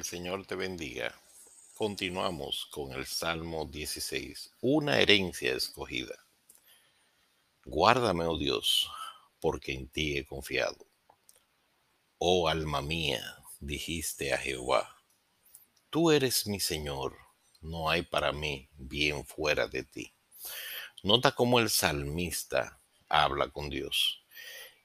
El 0.00 0.06
Señor 0.06 0.46
te 0.46 0.54
bendiga. 0.54 1.14
Continuamos 1.74 2.66
con 2.70 2.90
el 2.92 3.04
Salmo 3.04 3.66
16, 3.66 4.50
una 4.62 4.98
herencia 4.98 5.52
escogida. 5.52 6.14
Guárdame, 7.66 8.24
oh 8.24 8.38
Dios, 8.38 8.90
porque 9.40 9.74
en 9.74 9.88
ti 9.88 10.16
he 10.16 10.24
confiado. 10.24 10.86
Oh 12.16 12.48
alma 12.48 12.80
mía, 12.80 13.22
dijiste 13.58 14.32
a 14.32 14.38
Jehová, 14.38 14.96
tú 15.90 16.10
eres 16.10 16.46
mi 16.46 16.60
Señor, 16.60 17.18
no 17.60 17.90
hay 17.90 18.00
para 18.00 18.32
mí 18.32 18.70
bien 18.78 19.26
fuera 19.26 19.68
de 19.68 19.82
ti. 19.82 20.14
Nota 21.02 21.32
cómo 21.32 21.60
el 21.60 21.68
salmista 21.68 22.80
habla 23.06 23.50
con 23.50 23.68
Dios. 23.68 24.24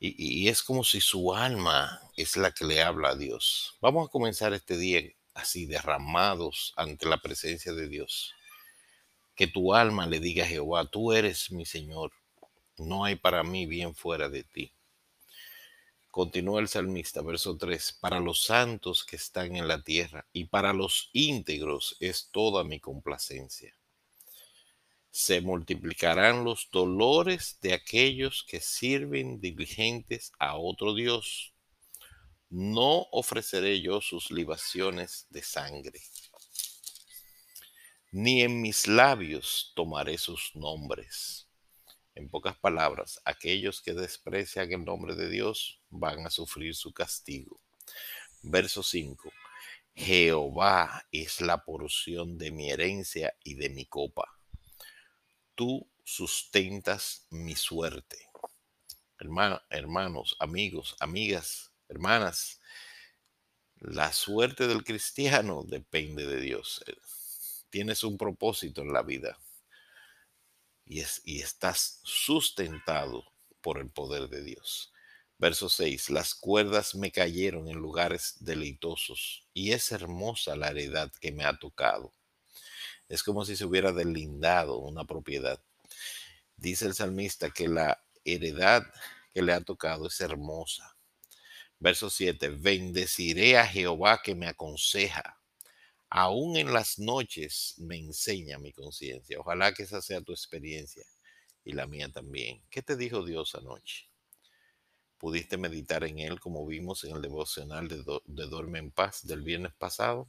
Y, 0.00 0.48
es 0.48 0.62
como 0.62 0.84
si 0.84 1.00
su 1.00 1.34
alma 1.34 2.00
es 2.16 2.36
la 2.36 2.52
que 2.52 2.64
le 2.64 2.82
habla 2.82 3.10
a 3.10 3.16
Dios. 3.16 3.76
Vamos 3.80 4.08
a 4.08 4.10
comenzar 4.10 4.52
este 4.52 4.76
día 4.76 5.02
así, 5.34 5.66
derramados 5.66 6.72
ante 6.76 7.06
la 7.06 7.18
presencia 7.18 7.72
de 7.72 7.88
Dios. 7.88 8.34
Que 9.34 9.48
tu 9.48 9.74
alma 9.74 10.06
le 10.06 10.20
diga 10.20 10.44
a 10.44 10.48
Jehová, 10.48 10.84
tú 10.86 11.12
eres 11.12 11.50
mi 11.50 11.66
Señor, 11.66 12.12
no 12.76 13.04
hay 13.04 13.16
para 13.16 13.42
mí 13.42 13.66
bien 13.66 13.94
fuera 13.94 14.28
de 14.28 14.44
ti. 14.44 14.72
Continúa 16.10 16.60
el 16.60 16.68
salmista, 16.68 17.20
verso 17.22 17.56
3, 17.56 17.98
para 18.00 18.20
los 18.20 18.44
santos 18.44 19.04
que 19.04 19.16
están 19.16 19.56
en 19.56 19.68
la 19.68 19.82
tierra 19.82 20.26
y 20.32 20.44
para 20.44 20.72
los 20.72 21.10
íntegros 21.12 21.96
es 22.00 22.30
toda 22.30 22.64
mi 22.64 22.80
complacencia 22.80 23.77
se 25.10 25.40
multiplicarán 25.40 26.44
los 26.44 26.68
dolores 26.70 27.58
de 27.60 27.72
aquellos 27.72 28.44
que 28.46 28.60
sirven 28.60 29.40
diligentes 29.40 30.32
a 30.38 30.56
otro 30.56 30.94
Dios. 30.94 31.54
No 32.50 33.06
ofreceré 33.12 33.80
yo 33.80 34.00
sus 34.00 34.30
libaciones 34.30 35.26
de 35.30 35.42
sangre, 35.42 36.00
ni 38.10 38.42
en 38.42 38.60
mis 38.62 38.86
labios 38.86 39.72
tomaré 39.74 40.18
sus 40.18 40.52
nombres. 40.54 41.48
En 42.14 42.28
pocas 42.28 42.56
palabras, 42.56 43.20
aquellos 43.24 43.80
que 43.80 43.92
desprecian 43.92 44.72
el 44.72 44.84
nombre 44.84 45.14
de 45.14 45.28
Dios 45.28 45.80
van 45.90 46.26
a 46.26 46.30
sufrir 46.30 46.74
su 46.74 46.92
castigo. 46.92 47.60
Verso 48.42 48.82
5. 48.82 49.30
Jehová 49.94 51.06
es 51.12 51.40
la 51.40 51.64
porción 51.64 52.38
de 52.38 52.50
mi 52.50 52.70
herencia 52.70 53.34
y 53.44 53.54
de 53.54 53.68
mi 53.68 53.84
copa 53.84 54.37
tú 55.58 55.90
sustentas 56.04 57.26
mi 57.30 57.56
suerte. 57.56 58.30
hermanos, 59.18 60.36
amigos, 60.38 60.94
amigas, 61.00 61.72
hermanas, 61.88 62.60
la 63.80 64.12
suerte 64.12 64.68
del 64.68 64.84
cristiano 64.84 65.64
depende 65.64 66.28
de 66.28 66.40
Dios. 66.40 66.84
Eh, 66.86 66.96
tienes 67.70 68.04
un 68.04 68.16
propósito 68.16 68.82
en 68.82 68.92
la 68.92 69.02
vida 69.02 69.36
y, 70.84 71.00
es, 71.00 71.22
y 71.24 71.40
estás 71.40 72.00
sustentado 72.04 73.24
por 73.60 73.78
el 73.78 73.90
poder 73.90 74.28
de 74.28 74.44
Dios. 74.44 74.92
Verso 75.38 75.68
6. 75.68 76.10
Las 76.10 76.36
cuerdas 76.36 76.94
me 76.94 77.10
cayeron 77.10 77.68
en 77.68 77.78
lugares 77.78 78.36
deleitosos 78.38 79.48
y 79.52 79.72
es 79.72 79.90
hermosa 79.90 80.54
la 80.54 80.68
heredad 80.68 81.10
que 81.20 81.32
me 81.32 81.44
ha 81.44 81.58
tocado. 81.58 82.14
Es 83.08 83.22
como 83.22 83.44
si 83.44 83.56
se 83.56 83.64
hubiera 83.64 83.92
delindado 83.92 84.78
una 84.78 85.04
propiedad. 85.04 85.60
Dice 86.56 86.86
el 86.86 86.94
salmista 86.94 87.50
que 87.50 87.68
la 87.68 88.02
heredad 88.24 88.84
que 89.32 89.42
le 89.42 89.52
ha 89.52 89.60
tocado 89.60 90.08
es 90.08 90.20
hermosa. 90.20 90.96
Verso 91.78 92.10
7. 92.10 92.50
Bendeciré 92.50 93.56
a 93.56 93.66
Jehová 93.66 94.20
que 94.22 94.34
me 94.34 94.48
aconseja. 94.48 95.40
Aún 96.10 96.56
en 96.56 96.72
las 96.72 96.98
noches 96.98 97.74
me 97.78 97.96
enseña 97.96 98.58
mi 98.58 98.72
conciencia. 98.72 99.38
Ojalá 99.38 99.72
que 99.72 99.84
esa 99.84 100.02
sea 100.02 100.20
tu 100.20 100.32
experiencia 100.32 101.04
y 101.64 101.72
la 101.72 101.86
mía 101.86 102.10
también. 102.10 102.62
¿Qué 102.70 102.82
te 102.82 102.96
dijo 102.96 103.24
Dios 103.24 103.54
anoche? 103.54 104.08
¿Pudiste 105.18 105.56
meditar 105.56 106.04
en 106.04 106.18
él 106.18 106.40
como 106.40 106.66
vimos 106.66 107.04
en 107.04 107.14
el 107.14 107.22
devocional 107.22 107.88
de, 107.88 108.02
de 108.24 108.46
Duerme 108.46 108.78
en 108.78 108.90
Paz 108.90 109.26
del 109.26 109.42
viernes 109.42 109.72
pasado? 109.74 110.28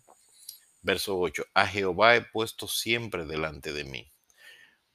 Verso 0.82 1.20
8. 1.20 1.44
A 1.54 1.68
Jehová 1.68 2.16
he 2.16 2.22
puesto 2.22 2.66
siempre 2.66 3.26
delante 3.26 3.74
de 3.74 3.84
mí, 3.84 4.14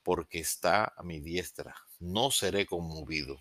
porque 0.03 0.39
está 0.39 0.95
a 0.97 1.03
mi 1.03 1.21
diestra. 1.21 1.77
No 1.99 2.31
seré 2.31 2.65
conmovido. 2.65 3.39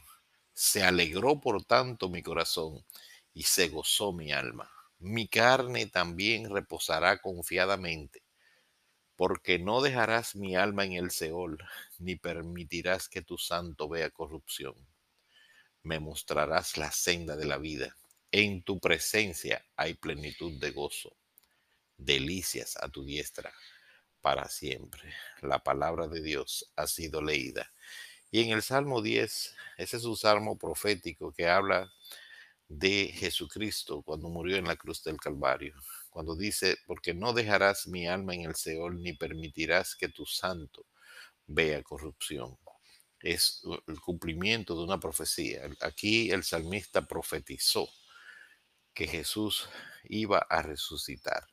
Se 0.52 0.84
alegró 0.84 1.40
por 1.40 1.64
tanto 1.64 2.10
mi 2.10 2.22
corazón 2.22 2.86
y 3.34 3.44
se 3.44 3.70
gozó 3.70 4.12
mi 4.12 4.34
alma. 4.34 4.70
Mi 5.00 5.30
carne 5.30 5.86
también 5.86 6.50
reposará 6.54 7.22
confiadamente, 7.22 8.24
porque 9.16 9.58
no 9.58 9.82
dejarás 9.82 10.36
mi 10.36 10.58
alma 10.58 10.84
en 10.84 10.94
el 10.94 11.12
Seol, 11.12 11.58
ni 11.98 12.18
permitirás 12.18 13.08
que 13.08 13.22
tu 13.22 13.38
santo 13.38 13.88
vea 13.88 14.10
corrupción. 14.10 14.76
Me 15.82 16.02
mostrarás 16.02 16.78
la 16.78 16.92
senda 16.92 17.38
de 17.38 17.46
la 17.46 17.58
vida. 17.58 17.96
En 18.32 18.64
tu 18.64 18.82
presencia 18.82 19.66
hay 19.78 19.94
plenitud 19.94 20.60
de 20.60 20.72
gozo 20.72 21.16
delicias 21.98 22.78
a 22.78 22.90
tu 22.90 23.04
diestra 23.04 23.54
para 24.22 24.48
siempre. 24.48 25.14
La 25.42 25.60
palabra 25.64 26.08
de 26.08 26.22
Dios 26.22 26.72
ha 26.76 26.88
sido 26.88 27.22
leída. 27.22 27.72
Y 28.32 28.42
en 28.42 28.52
el 28.52 28.64
Salmo 28.64 29.02
10, 29.02 29.56
ese 29.78 29.98
es 29.98 30.06
un 30.06 30.18
salmo 30.18 30.58
profético 30.58 31.32
que 31.34 31.48
habla 31.48 31.92
de 32.68 33.14
Jesucristo 33.14 34.02
cuando 34.02 34.30
murió 34.30 34.58
en 34.58 34.66
la 34.66 34.76
cruz 34.76 35.04
del 35.04 35.18
Calvario. 35.18 35.76
Cuando 36.10 36.36
dice, 36.36 36.78
porque 36.88 37.14
no 37.14 37.34
dejarás 37.34 37.86
mi 37.88 38.08
alma 38.08 38.34
en 38.34 38.42
el 38.42 38.56
Seol 38.56 39.04
ni 39.04 39.14
permitirás 39.14 39.96
que 39.96 40.10
tu 40.10 40.26
santo 40.26 40.88
vea 41.46 41.84
corrupción. 41.84 42.58
Es 43.20 43.62
el 43.88 44.00
cumplimiento 44.00 44.76
de 44.76 44.84
una 44.84 45.00
profecía. 45.00 45.70
Aquí 45.82 46.32
el 46.32 46.44
salmista 46.44 47.06
profetizó 47.08 47.90
que 48.94 49.08
Jesús 49.08 49.70
iba 50.06 50.40
a 50.40 50.62
resucitar 50.62 51.53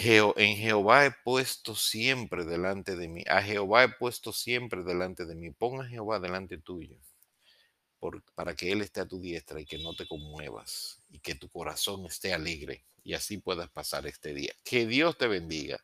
en 0.00 0.56
Jehová 0.56 1.06
he 1.06 1.10
puesto 1.24 1.74
siempre 1.74 2.44
delante 2.44 2.94
de 2.94 3.08
mí. 3.08 3.24
A 3.28 3.42
Jehová 3.42 3.82
he 3.84 3.88
puesto 3.88 4.32
siempre 4.32 4.84
delante 4.84 5.26
de 5.26 5.34
mí. 5.34 5.50
Ponga 5.50 5.84
a 5.84 5.88
Jehová 5.88 6.20
delante 6.20 6.58
tuyo. 6.58 6.96
para 8.36 8.54
que 8.54 8.70
Él 8.70 8.80
esté 8.82 9.00
a 9.00 9.08
tu 9.08 9.20
diestra 9.20 9.60
y 9.60 9.66
que 9.66 9.78
no 9.78 9.94
te 9.94 10.06
conmuevas 10.06 11.00
y 11.10 11.18
que 11.18 11.34
tu 11.34 11.48
corazón 11.48 12.06
esté 12.06 12.32
alegre 12.32 12.84
y 13.02 13.14
así 13.14 13.38
puedas 13.38 13.70
pasar 13.70 14.06
este 14.06 14.34
día. 14.34 14.52
Que 14.64 14.86
Dios 14.86 15.18
te 15.18 15.26
bendiga. 15.26 15.78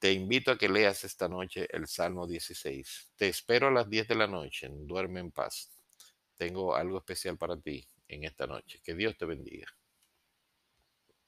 Te 0.00 0.12
invito 0.12 0.50
a 0.50 0.58
que 0.58 0.68
leas 0.68 1.04
esta 1.04 1.28
noche 1.28 1.68
el 1.70 1.86
Salmo 1.86 2.26
16. 2.26 3.12
Te 3.16 3.28
espero 3.28 3.68
a 3.68 3.70
las 3.70 3.88
10 3.88 4.08
de 4.08 4.14
la 4.16 4.26
noche. 4.26 4.68
Duerme 4.70 5.20
en 5.20 5.30
paz. 5.30 5.70
Tengo 6.36 6.74
algo 6.74 6.98
especial 6.98 7.38
para 7.38 7.56
ti 7.56 7.88
en 8.08 8.24
esta 8.24 8.48
noche. 8.48 8.80
Que 8.82 8.94
Dios 8.94 9.16
te 9.16 9.26
bendiga. 9.26 9.68